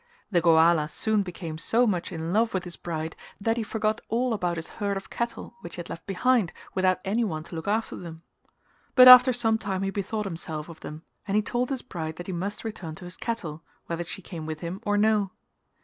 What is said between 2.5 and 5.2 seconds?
with his bride that he forgot all about his herd of